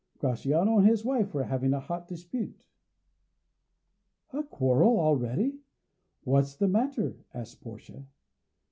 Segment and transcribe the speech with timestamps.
[0.17, 2.65] Gratiano and his wife were having a hot dispute.
[4.33, 5.59] "A quarrel already?
[6.23, 8.07] What's the matter?" asked Portia.